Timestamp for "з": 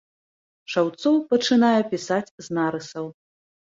2.45-2.63